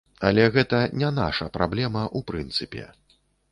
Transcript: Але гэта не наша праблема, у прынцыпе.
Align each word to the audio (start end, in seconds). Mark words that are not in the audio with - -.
Але 0.27 0.45
гэта 0.55 0.79
не 1.01 1.11
наша 1.19 1.49
праблема, 1.59 2.01
у 2.19 2.25
прынцыпе. 2.33 2.91